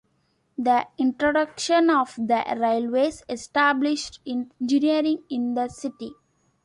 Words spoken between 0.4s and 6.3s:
The introduction of the railways established engineering in the city.